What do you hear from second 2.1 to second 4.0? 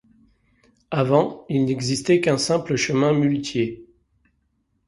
qu'un simple chemin muletier.